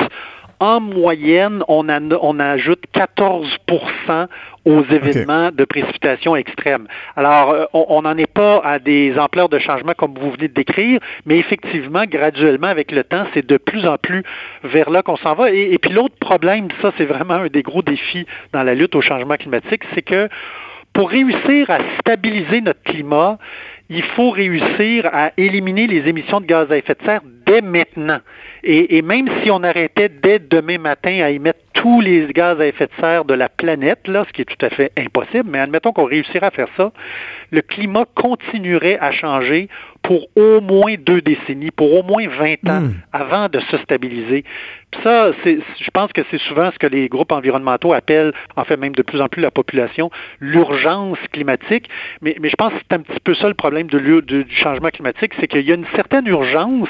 en 0.59 0.79
moyenne, 0.79 1.63
on, 1.67 1.87
on 1.87 2.39
ajoute 2.39 2.83
14% 2.93 4.27
aux 4.65 4.83
événements 4.85 5.51
de 5.51 5.65
précipitation 5.65 6.35
extrêmes. 6.35 6.87
Alors, 7.15 7.51
euh, 7.51 7.65
on 7.73 8.01
n'en 8.01 8.17
est 8.17 8.31
pas 8.31 8.59
à 8.63 8.79
des 8.79 9.17
ampleurs 9.19 9.49
de 9.49 9.59
changement 9.59 9.93
comme 9.95 10.15
vous 10.15 10.31
venez 10.31 10.47
de 10.47 10.53
décrire, 10.53 10.99
mais 11.25 11.37
effectivement, 11.37 12.05
graduellement, 12.05 12.67
avec 12.67 12.91
le 12.91 13.03
temps, 13.03 13.25
c'est 13.33 13.45
de 13.45 13.57
plus 13.57 13.87
en 13.87 13.97
plus 13.97 14.23
vers 14.63 14.89
là 14.89 15.03
qu'on 15.03 15.17
s'en 15.17 15.35
va. 15.35 15.51
Et, 15.51 15.73
et 15.73 15.77
puis 15.77 15.91
l'autre 15.91 16.15
problème, 16.19 16.67
ça, 16.81 16.91
c'est 16.97 17.05
vraiment 17.05 17.35
un 17.35 17.47
des 17.47 17.61
gros 17.61 17.83
défis 17.83 18.25
dans 18.51 18.63
la 18.63 18.73
lutte 18.73 18.95
au 18.95 19.01
changement 19.01 19.35
climatique, 19.35 19.83
c'est 19.93 20.01
que 20.01 20.27
pour 20.97 21.11
réussir 21.11 21.69
à 21.69 21.77
stabiliser 21.99 22.59
notre 22.59 22.81
climat, 22.81 23.37
il 23.87 24.01
faut 24.01 24.31
réussir 24.31 25.07
à 25.13 25.31
éliminer 25.37 25.85
les 25.85 26.09
émissions 26.09 26.41
de 26.41 26.47
gaz 26.47 26.71
à 26.71 26.77
effet 26.77 26.95
de 26.99 27.05
serre 27.05 27.21
dès 27.45 27.61
maintenant. 27.61 28.17
Et, 28.63 29.03
même 29.03 29.29
si 29.43 29.51
on 29.51 29.61
arrêtait 29.61 30.09
dès 30.09 30.39
demain 30.39 30.79
matin 30.79 31.21
à 31.21 31.29
émettre 31.29 31.59
tous 31.73 32.01
les 32.01 32.25
gaz 32.33 32.59
à 32.59 32.65
effet 32.65 32.87
de 32.87 32.99
serre 32.99 33.25
de 33.25 33.35
la 33.35 33.47
planète, 33.47 34.07
là, 34.07 34.25
ce 34.27 34.33
qui 34.33 34.41
est 34.41 34.45
tout 34.45 34.65
à 34.65 34.71
fait 34.71 34.91
impossible, 34.97 35.47
mais 35.47 35.59
admettons 35.59 35.93
qu'on 35.93 36.05
réussirait 36.05 36.47
à 36.47 36.51
faire 36.51 36.69
ça, 36.75 36.91
le 37.51 37.61
climat 37.61 38.05
continuerait 38.15 38.97
à 38.99 39.11
changer 39.11 39.69
pour 40.07 40.29
au 40.37 40.61
moins 40.61 40.95
deux 40.97 41.19
décennies, 41.19 41.69
pour 41.69 41.93
au 41.93 42.01
moins 42.01 42.25
20 42.29 42.69
ans 42.69 42.81
hmm. 42.81 42.93
avant 43.11 43.49
de 43.49 43.59
se 43.59 43.77
stabiliser. 43.79 44.45
Puis 44.89 45.01
ça, 45.03 45.33
je 45.43 45.89
pense 45.91 46.13
que 46.13 46.21
c'est 46.31 46.39
souvent 46.39 46.71
ce 46.71 46.79
que 46.79 46.87
les 46.87 47.09
groupes 47.09 47.33
environnementaux 47.33 47.91
appellent, 47.91 48.31
en 48.55 48.63
fait 48.63 48.77
même 48.77 48.95
de 48.95 49.01
plus 49.01 49.19
en 49.19 49.27
plus 49.27 49.41
la 49.41 49.51
population, 49.51 50.09
l'urgence 50.39 51.17
climatique. 51.33 51.89
Mais, 52.21 52.37
je 52.41 52.55
pense 52.55 52.71
que 52.71 52.79
c'est 52.89 52.95
un 52.95 53.01
petit 53.01 53.19
peu 53.19 53.35
ça 53.35 53.49
le 53.49 53.53
problème 53.53 53.87
du 53.87 54.45
changement 54.49 54.89
climatique, 54.91 55.33
c'est 55.41 55.47
qu'il 55.47 55.67
y 55.67 55.71
a 55.73 55.75
une 55.75 55.87
certaine 55.93 56.25
urgence, 56.25 56.87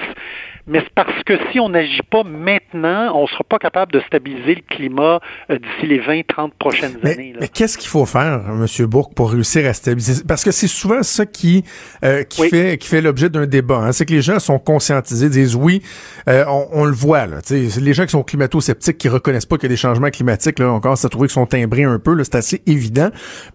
mais 0.68 0.80
c'est 0.80 0.94
parce 0.94 1.24
que 1.24 1.34
si 1.52 1.60
on 1.62 1.70
n'agit 1.70 2.02
pas 2.10 2.24
maintenant, 2.24 3.16
on 3.16 3.24
ne 3.24 3.28
sera 3.28 3.44
pas 3.46 3.58
capable 3.58 3.94
de 3.94 4.02
stabiliser 4.02 4.56
le 4.56 4.62
climat 4.76 5.22
euh, 5.50 5.58
d'ici 5.58 5.88
les 5.88 6.00
20-30 6.00 6.52
prochaines 6.60 6.98
années. 7.04 7.34
Mais 7.40 7.48
qu'est-ce 7.48 7.78
qu'il 7.78 7.88
faut 7.88 8.06
faire, 8.06 8.42
M. 8.50 8.86
Bourque, 8.86 9.14
pour 9.14 9.32
réussir 9.32 9.66
à 9.66 9.74
stabiliser? 9.74 10.24
Parce 10.28 10.44
que 10.44 10.52
c'est 10.52 10.68
souvent 10.68 11.04
ça 11.04 11.26
qui, 11.26 11.64
euh, 12.04 12.24
qui, 12.24 12.50
fait, 12.50 12.78
qui 12.78 12.90
fait 12.90 13.00
l'objet 13.00 13.30
d'un 13.30 13.46
débat. 13.46 13.78
Hein. 13.78 13.92
C'est 13.94 14.06
que 14.06 14.14
les 14.14 14.22
gens 14.22 14.40
sont 14.40 14.60
conscientisés, 14.60 15.30
disent 15.30 15.56
oui, 15.56 15.82
euh, 16.28 16.44
on, 16.48 16.84
le 16.84 16.92
voit. 16.92 17.28
Là, 17.28 17.38
les 17.50 17.94
gens 17.94 18.04
qui 18.04 18.12
sont 18.12 18.24
climato-sceptiques, 18.24 18.98
qui 18.98 19.08
reconnaissent 19.08 19.46
pas 19.46 19.58
qu'il 19.58 19.70
y 19.70 19.72
a 19.72 19.76
des 19.76 19.78
changements 19.78 20.10
climatiques, 20.10 20.60
là, 20.60 20.72
on 20.74 20.82
commence 20.82 21.06
à 21.06 21.10
trouver 21.10 21.28
qu'ils 21.28 21.36
sont 21.36 21.46
timbrés 21.46 21.84
un 21.84 22.00
peu. 22.00 22.22
C'est 22.24 22.36
assez 22.36 22.62
évident. 22.66 23.10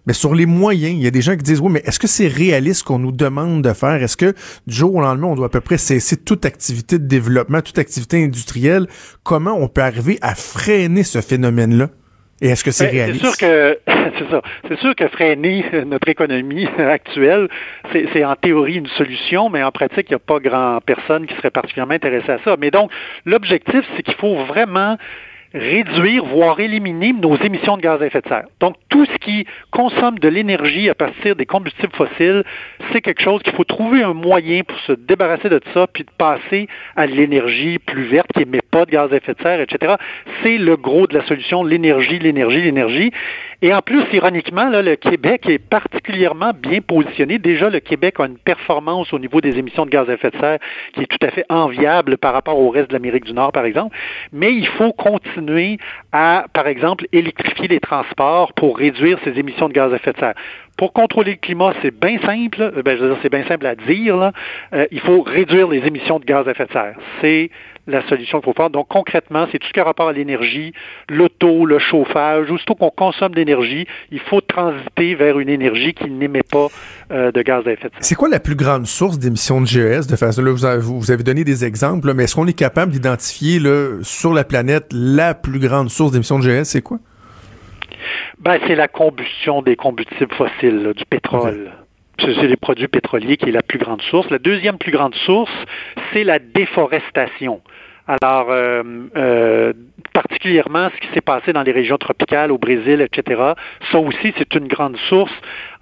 Mais 0.07 0.13
sur 0.13 0.33
les 0.33 0.47
moyens, 0.47 0.95
il 0.95 1.03
y 1.03 1.07
a 1.07 1.11
des 1.11 1.21
gens 1.21 1.35
qui 1.35 1.43
disent 1.43 1.59
oui, 1.61 1.71
mais 1.71 1.83
est-ce 1.85 1.99
que 1.99 2.07
c'est 2.07 2.27
réaliste 2.27 2.83
qu'on 2.83 2.97
nous 2.97 3.11
demande 3.11 3.61
de 3.61 3.73
faire? 3.73 4.01
Est-ce 4.01 4.17
que 4.17 4.33
du 4.65 4.75
jour 4.75 4.95
au 4.95 5.01
lendemain, 5.01 5.27
on 5.27 5.35
doit 5.35 5.45
à 5.45 5.49
peu 5.49 5.61
près 5.61 5.77
cesser 5.77 6.17
toute 6.17 6.45
activité 6.45 6.97
développement, 7.07 7.61
toute 7.61 7.79
activité 7.79 8.23
industrielle, 8.23 8.87
comment 9.23 9.53
on 9.53 9.67
peut 9.67 9.81
arriver 9.81 10.17
à 10.21 10.35
freiner 10.35 11.03
ce 11.03 11.21
phénomène-là? 11.21 11.89
Et 12.41 12.47
est-ce 12.47 12.63
que 12.63 12.71
c'est 12.71 12.87
ben, 12.87 12.93
réaliste? 12.93 13.25
C'est 13.25 13.37
sûr 13.37 13.47
que 13.47 13.79
c'est 14.17 14.29
ça. 14.29 14.41
C'est 14.67 14.79
sûr 14.79 14.95
que 14.95 15.07
freiner 15.07 15.65
notre 15.85 16.09
économie 16.09 16.67
actuelle, 16.77 17.47
c'est 17.91 18.25
en 18.25 18.35
théorie 18.35 18.75
une 18.75 18.87
solution, 18.87 19.49
mais 19.49 19.63
en 19.63 19.71
pratique, 19.71 20.07
il 20.09 20.11
n'y 20.11 20.15
a 20.15 20.19
pas 20.19 20.39
grand 20.39 20.79
personne 20.85 21.25
qui 21.25 21.35
serait 21.35 21.51
particulièrement 21.51 21.93
intéressée 21.93 22.31
à 22.31 22.39
ça. 22.43 22.57
Mais 22.59 22.71
donc, 22.71 22.91
l'objectif, 23.25 23.85
c'est 23.95 24.03
qu'il 24.03 24.15
faut 24.15 24.43
vraiment 24.45 24.97
réduire, 25.53 26.25
voire 26.25 26.59
éliminer 26.59 27.13
nos 27.13 27.35
émissions 27.37 27.77
de 27.77 27.81
gaz 27.81 28.01
à 28.01 28.07
effet 28.07 28.21
de 28.21 28.27
serre. 28.27 28.45
Donc, 28.59 28.75
tout 28.89 29.05
ce 29.05 29.17
qui 29.17 29.45
consomme 29.71 30.17
de 30.17 30.27
l'énergie 30.27 30.89
à 30.89 30.95
partir 30.95 31.35
des 31.35 31.45
combustibles 31.45 31.93
fossiles, 31.93 32.43
c'est 32.91 33.01
quelque 33.01 33.21
chose 33.21 33.41
qu'il 33.43 33.53
faut 33.53 33.63
trouver 33.63 34.01
un 34.01 34.13
moyen 34.13 34.63
pour 34.63 34.79
se 34.79 34.93
débarrasser 34.93 35.49
de 35.49 35.61
ça, 35.73 35.87
puis 35.87 36.03
de 36.03 36.09
passer 36.17 36.67
à 36.95 37.05
l'énergie 37.05 37.77
plus 37.77 38.03
verte 38.03 38.27
qui 38.33 38.41
émet 38.41 38.61
pas 38.71 38.85
de 38.85 38.91
gaz 38.91 39.13
à 39.13 39.17
effet 39.17 39.33
de 39.33 39.41
serre, 39.41 39.61
etc. 39.61 39.95
C'est 40.41 40.57
le 40.57 40.75
gros 40.75 41.05
de 41.05 41.17
la 41.17 41.25
solution, 41.25 41.63
l'énergie, 41.63 42.17
l'énergie, 42.17 42.61
l'énergie. 42.61 43.11
Et 43.61 43.73
en 43.73 43.81
plus, 43.81 44.03
ironiquement, 44.11 44.67
là, 44.69 44.81
le 44.81 44.95
Québec 44.95 45.47
est 45.47 45.59
particulièrement 45.59 46.51
bien 46.53 46.81
positionné. 46.81 47.37
Déjà, 47.37 47.69
le 47.69 47.79
Québec 47.79 48.15
a 48.19 48.25
une 48.25 48.37
performance 48.37 49.13
au 49.13 49.19
niveau 49.19 49.39
des 49.39 49.57
émissions 49.57 49.85
de 49.85 49.91
gaz 49.91 50.09
à 50.09 50.13
effet 50.13 50.31
de 50.31 50.37
serre 50.37 50.59
qui 50.93 51.03
est 51.03 51.07
tout 51.07 51.25
à 51.25 51.29
fait 51.29 51.45
enviable 51.49 52.17
par 52.17 52.33
rapport 52.33 52.59
au 52.59 52.69
reste 52.69 52.89
de 52.89 52.93
l'Amérique 52.93 53.25
du 53.25 53.33
Nord, 53.33 53.51
par 53.51 53.65
exemple. 53.65 53.95
Mais 54.33 54.53
il 54.53 54.67
faut 54.67 54.91
continuer 54.91 55.42
à, 56.11 56.45
par 56.53 56.67
exemple, 56.67 57.07
électrifier 57.11 57.67
les 57.67 57.79
transports 57.79 58.53
pour 58.53 58.77
réduire 58.77 59.19
ces 59.23 59.37
émissions 59.39 59.67
de 59.67 59.73
gaz 59.73 59.91
à 59.93 59.95
effet 59.97 60.13
de 60.13 60.19
serre. 60.19 60.35
Pour 60.83 60.91
contrôler 60.91 61.31
le 61.31 61.37
climat, 61.37 61.71
c'est 61.81 61.97
bien 61.97 62.19
simple. 62.19 62.81
Ben, 62.83 62.97
je 62.97 63.03
veux 63.03 63.09
dire, 63.11 63.17
c'est 63.21 63.31
bien 63.31 63.47
simple 63.47 63.65
à 63.67 63.73
dire. 63.73 64.17
Là. 64.17 64.33
Euh, 64.73 64.85
il 64.91 64.99
faut 64.99 65.21
réduire 65.21 65.69
les 65.69 65.77
émissions 65.77 66.19
de 66.19 66.25
gaz 66.25 66.45
à 66.45 66.51
effet 66.51 66.65
de 66.65 66.73
serre. 66.73 66.95
C'est 67.21 67.51
la 67.87 68.05
solution 68.09 68.41
qu'il 68.41 68.51
faut 68.51 68.53
faire. 68.53 68.69
Donc, 68.69 68.89
concrètement, 68.89 69.47
c'est 69.49 69.59
tout 69.59 69.67
ce 69.69 69.71
qui 69.71 69.79
a 69.79 69.85
rapport 69.85 70.09
à 70.09 70.11
l'énergie, 70.11 70.73
l'auto, 71.07 71.65
le 71.65 71.79
chauffage. 71.79 72.51
Aussitôt 72.51 72.75
qu'on 72.75 72.89
consomme 72.89 73.33
d'énergie, 73.33 73.87
il 74.11 74.19
faut 74.19 74.41
transiter 74.41 75.15
vers 75.15 75.39
une 75.39 75.47
énergie 75.47 75.93
qui 75.93 76.09
n'émet 76.09 76.43
pas 76.43 76.67
euh, 77.13 77.31
de 77.31 77.41
gaz 77.43 77.65
à 77.65 77.71
effet 77.71 77.87
de 77.87 77.93
serre. 77.93 78.01
C'est 78.01 78.15
quoi 78.15 78.27
la 78.27 78.41
plus 78.41 78.55
grande 78.55 78.85
source 78.85 79.17
d'émissions 79.17 79.61
de 79.61 79.67
GES? 79.67 80.07
De 80.07 80.17
façon, 80.17 80.41
là, 80.41 80.51
vous, 80.51 80.65
avez, 80.65 80.81
vous 80.81 81.11
avez 81.11 81.23
donné 81.23 81.45
des 81.45 81.63
exemples, 81.63 82.07
là, 82.07 82.13
mais 82.13 82.25
est-ce 82.25 82.35
qu'on 82.35 82.47
est 82.47 82.59
capable 82.59 82.91
d'identifier 82.91 83.61
sur 84.01 84.33
la 84.33 84.43
planète 84.43 84.87
la 84.91 85.33
plus 85.33 85.59
grande 85.59 85.89
source 85.89 86.11
d'émissions 86.11 86.39
de 86.39 86.43
GES? 86.43 86.65
C'est 86.65 86.81
quoi? 86.81 86.99
Ben, 88.39 88.59
c'est 88.67 88.75
la 88.75 88.87
combustion 88.87 89.61
des 89.61 89.75
combustibles 89.75 90.33
fossiles, 90.33 90.83
là, 90.83 90.93
du 90.93 91.05
pétrole. 91.05 91.71
C'est 92.19 92.47
les 92.47 92.55
produits 92.55 92.87
pétroliers 92.87 93.37
qui 93.37 93.49
est 93.49 93.53
la 93.53 93.63
plus 93.63 93.79
grande 93.79 94.01
source. 94.03 94.29
La 94.29 94.37
deuxième 94.37 94.77
plus 94.77 94.91
grande 94.91 95.15
source, 95.15 95.51
c'est 96.11 96.23
la 96.23 96.39
déforestation. 96.39 97.61
Alors, 98.05 98.47
euh, 98.49 98.83
euh, 99.15 99.73
particulièrement 100.13 100.89
ce 100.93 101.07
qui 101.07 101.13
s'est 101.13 101.21
passé 101.21 101.53
dans 101.53 101.63
les 101.63 101.71
régions 101.71 101.97
tropicales, 101.97 102.51
au 102.51 102.57
Brésil, 102.57 103.01
etc., 103.01 103.53
ça 103.91 103.99
aussi, 103.99 104.33
c'est 104.37 104.55
une 104.55 104.67
grande 104.67 104.97
source 105.09 105.31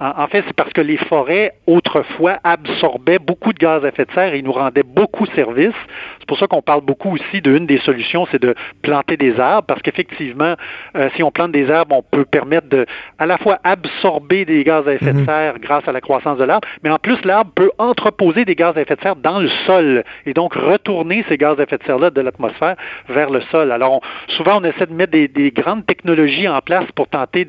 en, 0.02 0.28
fait, 0.28 0.44
c'est 0.48 0.56
parce 0.56 0.74
que 0.74 0.82
les 0.82 0.98
forêts, 0.98 1.54
autrefois, 1.68 2.40
absorbaient 2.44 3.20
beaucoup 3.20 3.54
de 3.54 3.60
gaz 3.60 3.86
à 3.86 3.90
effet 3.90 4.06
de 4.06 4.12
serre 4.14 4.34
et 4.34 4.42
nous 4.42 4.52
rendaient 4.52 4.82
beaucoup 4.84 5.28
service. 5.28 5.76
C'est 6.18 6.28
pour 6.28 6.40
ça 6.40 6.48
qu'on 6.48 6.64
parle 6.64 6.82
beaucoup 6.82 7.14
aussi 7.14 7.40
d'une 7.40 7.68
des 7.68 7.78
solutions, 7.80 8.28
c'est 8.32 8.42
de 8.42 8.56
planter 8.82 9.16
des 9.16 9.40
arbres, 9.40 9.68
parce 9.68 9.84
qu'effectivement, 9.84 10.56
euh, 10.96 11.10
si 11.16 11.22
on 11.22 11.30
plante 11.30 11.52
des 11.52 11.70
arbres, 11.70 11.96
on 11.96 12.02
peut 12.02 12.26
permettre 12.26 12.68
de 12.68 12.88
à 13.20 13.28
la 13.28 13.38
fois 13.38 13.60
absorber 13.64 14.44
des 14.44 14.64
gaz 14.64 14.88
à 14.88 14.96
effet 14.96 15.14
de 15.14 15.20
mhm. 15.20 15.26
serre 15.26 15.60
grâce 15.60 15.88
à 15.88 15.92
la 15.92 16.02
croissance 16.02 16.40
de 16.40 16.46
l'arbre, 16.46 16.68
mais 16.84 16.90
en 16.90 16.98
plus, 16.98 17.24
l'arbre 17.24 17.52
peut 17.54 17.72
entreposer 17.78 18.44
des 18.44 18.56
gaz 18.56 18.76
à 18.78 18.82
effet 18.82 18.96
de 18.96 19.02
serre 19.02 19.16
dans 19.18 19.40
le 19.40 19.50
sol 19.68 20.04
et 20.26 20.34
donc 20.34 20.56
retourner 20.56 21.24
ces 21.30 21.38
gaz 21.38 21.60
à 21.60 21.64
effet 21.64 21.78
de 21.78 21.84
serre-là 21.84 22.10
de 22.10 22.22
l'atmosphère 22.22 22.76
vers 23.08 23.30
le 23.30 23.42
sol. 23.52 23.72
Alors, 23.72 24.02
souvent, 24.30 24.62
on 24.62 24.64
essaie 24.64 24.88
de 24.88 24.94
mettre 24.94 25.12
des, 25.12 25.28
des 25.28 25.52
grandes 25.52 25.86
technologies 25.86 26.48
en 26.48 26.60
place 26.62 26.86
pour 26.96 27.08
tenter 27.08 27.48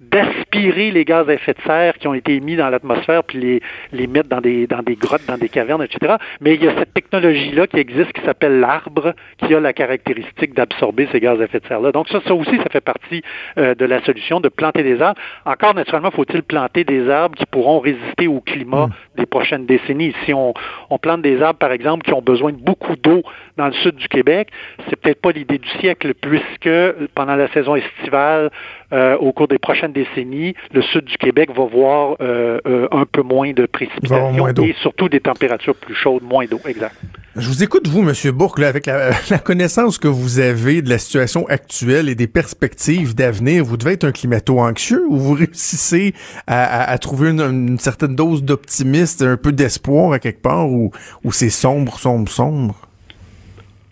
d'aspirer 0.00 0.90
les 0.90 1.04
gaz 1.04 1.28
à 1.28 1.34
effet 1.34 1.54
de 1.54 1.60
serre 1.64 1.91
qui 1.98 2.08
ont 2.08 2.14
été 2.14 2.34
émis 2.34 2.56
dans 2.56 2.68
l'atmosphère 2.68 3.24
puis 3.24 3.38
les, 3.38 3.62
les 3.92 4.06
mettre 4.06 4.28
dans 4.28 4.40
des, 4.40 4.66
dans 4.66 4.82
des 4.82 4.96
grottes, 4.96 5.26
dans 5.26 5.38
des 5.38 5.48
cavernes, 5.48 5.82
etc. 5.82 6.16
Mais 6.40 6.54
il 6.54 6.64
y 6.64 6.68
a 6.68 6.74
cette 6.78 6.94
technologie-là 6.94 7.66
qui 7.66 7.78
existe 7.78 8.12
qui 8.12 8.22
s'appelle 8.22 8.60
l'arbre, 8.60 9.14
qui 9.38 9.54
a 9.54 9.60
la 9.60 9.72
caractéristique 9.72 10.54
d'absorber 10.54 11.08
ces 11.12 11.20
gaz 11.20 11.40
à 11.40 11.44
effet 11.44 11.60
de 11.60 11.66
serre-là. 11.66 11.92
Donc 11.92 12.08
ça, 12.08 12.20
ça 12.26 12.34
aussi, 12.34 12.56
ça 12.58 12.68
fait 12.70 12.80
partie 12.80 13.22
euh, 13.58 13.74
de 13.74 13.84
la 13.84 14.02
solution 14.04 14.40
de 14.40 14.48
planter 14.48 14.82
des 14.82 15.00
arbres. 15.00 15.20
Encore, 15.44 15.74
naturellement, 15.74 16.10
faut-il 16.10 16.42
planter 16.42 16.84
des 16.84 17.08
arbres 17.08 17.36
qui 17.36 17.46
pourront 17.46 17.80
résister 17.80 18.26
au 18.26 18.40
climat 18.40 18.86
mm. 18.86 18.92
des 19.16 19.26
prochaines 19.26 19.66
décennies? 19.66 20.14
Si 20.24 20.34
on, 20.34 20.54
on 20.90 20.98
plante 20.98 21.22
des 21.22 21.40
arbres, 21.42 21.58
par 21.58 21.72
exemple, 21.72 22.04
qui 22.04 22.12
ont 22.12 22.22
besoin 22.22 22.52
de 22.52 22.58
beaucoup 22.58 22.96
d'eau 22.96 23.22
dans 23.56 23.66
le 23.66 23.72
sud 23.72 23.96
du 23.96 24.08
Québec, 24.08 24.48
c'est 24.88 24.96
peut-être 24.96 25.20
pas 25.20 25.32
l'idée 25.32 25.58
du 25.58 25.68
siècle, 25.80 26.14
puisque 26.14 26.70
pendant 27.14 27.36
la 27.36 27.48
saison 27.48 27.76
estivale, 27.76 28.50
euh, 28.92 29.16
au 29.16 29.32
cours 29.32 29.48
des 29.48 29.58
prochaines 29.58 29.92
décennies, 29.92 30.54
le 30.72 30.82
sud 30.82 31.04
du 31.04 31.16
Québec 31.16 31.50
va 31.54 31.64
voir 31.64 32.16
euh, 32.20 32.60
euh, 32.66 32.88
un 32.90 33.06
peu 33.06 33.22
moins 33.22 33.52
de 33.52 33.66
précipitations 33.66 34.48
et 34.48 34.74
surtout 34.80 35.08
des 35.08 35.20
températures 35.20 35.74
plus 35.74 35.94
chaudes, 35.94 36.22
moins 36.22 36.44
d'eau. 36.44 36.60
Exact. 36.66 36.94
Je 37.34 37.48
vous 37.48 37.62
écoute, 37.62 37.88
vous, 37.88 38.06
M. 38.06 38.32
Bourque, 38.32 38.60
avec 38.60 38.84
la, 39.30 39.38
connaissance 39.38 39.96
que 39.96 40.08
vous 40.08 40.38
avez 40.38 40.82
de 40.82 40.90
la 40.90 40.98
situation 40.98 41.46
actuelle 41.48 42.10
et 42.10 42.14
des 42.14 42.26
perspectives 42.26 43.14
d'avenir. 43.14 43.64
Vous 43.64 43.78
devez 43.78 43.92
être 43.92 44.04
un 44.04 44.12
climato-anxieux 44.12 45.04
ou 45.08 45.16
vous 45.16 45.32
réussissez 45.32 46.12
à, 46.46 46.98
trouver 46.98 47.30
une, 47.30 47.78
certaine 47.78 48.14
dose 48.14 48.44
d'optimisme, 48.44 49.26
un 49.26 49.36
peu 49.38 49.52
d'espoir 49.52 50.12
à 50.12 50.18
quelque 50.18 50.42
part 50.42 50.68
ou, 50.68 50.90
ou 51.24 51.32
c'est 51.32 51.48
sombre, 51.48 51.98
sombre, 51.98 52.30
sombre? 52.30 52.91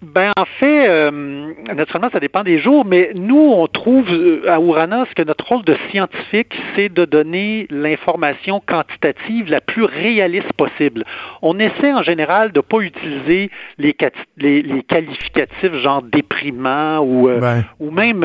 Ben 0.02 0.32
en 0.38 0.46
fait, 0.46 0.88
euh, 0.88 1.52
naturellement, 1.74 2.08
ça 2.10 2.20
dépend 2.20 2.42
des 2.42 2.58
jours, 2.58 2.86
mais 2.86 3.10
nous, 3.14 3.52
on 3.54 3.66
trouve 3.66 4.10
euh, 4.10 4.50
à 4.50 4.58
Ouranos 4.58 5.06
que 5.14 5.22
notre 5.22 5.46
rôle 5.46 5.62
de 5.64 5.76
scientifique, 5.90 6.58
c'est 6.74 6.88
de 6.88 7.04
donner 7.04 7.66
l'information 7.68 8.62
quantitative 8.66 9.50
la 9.50 9.60
plus 9.60 9.84
réaliste 9.84 10.54
possible. 10.54 11.04
On 11.42 11.58
essaie 11.58 11.92
en 11.92 12.02
général 12.02 12.52
de 12.52 12.60
ne 12.60 12.62
pas 12.62 12.78
utiliser 12.78 13.50
les, 13.76 13.94
les, 14.38 14.82
qualificatifs 14.84 15.74
genre 15.74 16.00
déprimant 16.02 17.00
ou, 17.00 17.28
euh, 17.28 17.60
ou 17.78 17.90
même 17.90 18.24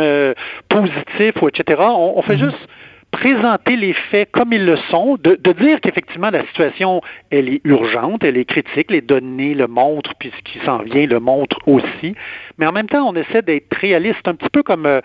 positif 0.70 1.42
ou 1.42 1.50
etc. 1.50 1.82
On, 1.90 2.22
fait 2.22 2.38
mhm. 2.38 2.52
juste 2.52 2.68
présenter 3.16 3.78
les 3.78 3.94
faits 3.94 4.30
comme 4.32 4.52
ils 4.52 4.66
le 4.66 4.76
sont, 4.90 5.18
de, 5.24 5.36
dire 5.54 5.80
qu'effectivement 5.80 6.30
la 6.32 6.46
situation, 6.48 7.02
elle 7.32 7.48
est 7.48 7.62
urgente, 7.64 8.26
elle 8.26 8.36
est 8.38 8.44
critique, 8.44 8.92
les 8.92 9.00
données 9.00 9.54
le 9.54 9.68
montrent, 9.68 10.14
puis 10.20 10.34
ce 10.36 10.42
qui 10.44 10.60
s'en 10.66 10.80
vient 10.80 11.08
le 11.08 11.22
montre 11.22 11.58
aussi, 11.66 12.14
mais 12.58 12.66
en 12.66 12.74
même 12.74 12.88
temps, 12.88 13.08
on 13.08 13.16
essaie 13.16 13.42
d'être 13.42 13.74
réaliste, 13.78 14.28
un 14.28 14.36
petit 14.36 14.50
peu 14.50 14.64
comme 14.64 14.86
euh, 14.86 15.00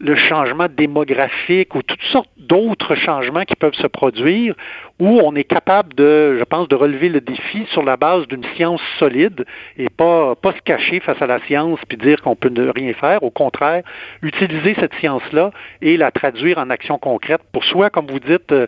le 0.00 0.16
changement 0.16 0.66
démographique 0.74 1.74
ou 1.74 1.82
toutes 1.82 2.02
sortes 2.04 2.30
d'autres 2.38 2.94
changements 2.94 3.44
qui 3.44 3.54
peuvent 3.54 3.74
se 3.74 3.86
produire, 3.86 4.54
où 4.98 5.20
on 5.22 5.34
est 5.34 5.44
capable 5.44 5.94
de, 5.94 6.36
je 6.38 6.44
pense, 6.44 6.68
de 6.68 6.74
relever 6.74 7.10
le 7.10 7.20
défi 7.20 7.66
sur 7.72 7.82
la 7.82 7.96
base 7.96 8.26
d'une 8.26 8.44
science 8.56 8.80
solide 8.98 9.44
et 9.76 9.88
pas, 9.90 10.34
pas 10.34 10.52
se 10.52 10.62
cacher 10.62 11.00
face 11.00 11.20
à 11.20 11.26
la 11.26 11.38
science 11.46 11.78
puis 11.86 11.98
dire 11.98 12.20
qu'on 12.22 12.34
peut 12.34 12.48
ne 12.48 12.68
rien 12.68 12.94
faire. 12.94 13.22
Au 13.22 13.30
contraire, 13.30 13.82
utiliser 14.22 14.74
cette 14.80 14.94
science-là 14.94 15.50
et 15.82 15.96
la 15.98 16.10
traduire 16.10 16.58
en 16.58 16.70
action 16.70 16.98
concrète 16.98 17.42
pour 17.52 17.64
soit, 17.64 17.90
comme 17.90 18.06
vous 18.06 18.20
dites, 18.20 18.52
euh, 18.52 18.66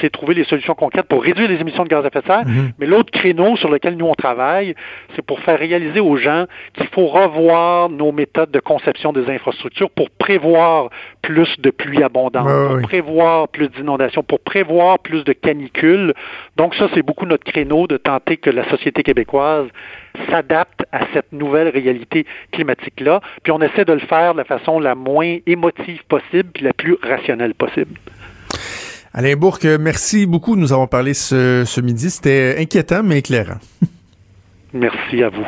c'est 0.00 0.10
trouver 0.10 0.34
les 0.34 0.44
solutions 0.44 0.74
concrètes 0.74 1.06
pour 1.06 1.22
réduire 1.22 1.48
les 1.48 1.60
émissions 1.60 1.84
de 1.84 1.88
gaz 1.88 2.04
à 2.04 2.08
effet 2.08 2.20
de 2.20 2.26
serre. 2.26 2.46
Mhm. 2.46 2.72
Mais 2.78 2.86
l'autre 2.86 3.10
créneau 3.10 3.56
sur 3.56 3.70
lequel 3.70 3.96
nous 3.96 4.06
on 4.06 4.14
travaille, 4.14 4.74
c'est 5.16 5.22
pour 5.22 5.40
faire 5.40 5.58
réaliser 5.58 6.00
aux 6.00 6.16
gens 6.16 6.46
qu'il 6.74 6.86
faut 6.88 7.06
revoir 7.06 7.88
nos 7.88 8.12
méthodes 8.12 8.50
de 8.50 8.60
conception 8.60 9.12
des 9.12 9.28
infrastructures 9.28 9.90
pour 9.90 10.10
prévoir 10.10 10.90
plus 11.22 11.60
de 11.60 11.70
pluie 11.70 12.02
abondante, 12.02 12.46
pour 12.46 12.82
prévoir 12.82 13.48
plus 13.48 13.68
d'inondations, 13.68 14.22
pour 14.22 14.40
prévoir 14.40 14.98
plus 14.98 15.24
de 15.24 15.32
canicules. 15.32 16.14
Donc 16.56 16.74
ça, 16.74 16.88
c'est 16.94 17.02
beaucoup 17.02 17.26
notre 17.26 17.44
créneau 17.44 17.86
de 17.86 17.96
tenter 17.96 18.36
que 18.36 18.50
la 18.50 18.68
société 18.70 19.02
québécoise 19.02 19.66
s'adapte 20.28 20.84
à 20.92 21.00
cette 21.12 21.32
nouvelle 21.32 21.68
réalité 21.68 22.26
climatique-là. 22.52 23.20
Puis 23.42 23.52
on 23.52 23.60
essaie 23.60 23.84
de 23.84 23.92
le 23.92 24.00
faire 24.00 24.32
de 24.32 24.38
la 24.38 24.44
façon 24.44 24.80
la 24.80 24.94
moins 24.94 25.38
émotive 25.46 26.02
possible, 26.08 26.50
puis 26.52 26.64
la 26.64 26.72
plus 26.72 26.96
rationnelle 27.02 27.54
possible. 27.54 27.94
Alain 29.12 29.34
Bourque, 29.34 29.64
merci 29.64 30.26
beaucoup. 30.26 30.54
Nous 30.54 30.72
avons 30.72 30.86
parlé 30.86 31.14
ce, 31.14 31.64
ce 31.66 31.80
midi. 31.80 32.10
C'était 32.10 32.56
inquiétant, 32.58 33.02
mais 33.02 33.18
éclairant. 33.18 33.58
Merci 34.72 35.22
à 35.22 35.30
vous. 35.30 35.44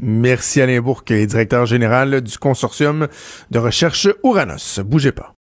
Merci 0.00 0.62
Alain 0.62 0.80
Bourque, 0.80 1.12
directeur 1.12 1.66
général 1.66 2.22
du 2.22 2.38
consortium 2.38 3.08
de 3.50 3.58
recherche 3.58 4.08
Ouranos. 4.22 4.80
Bougez 4.80 5.12
pas. 5.12 5.30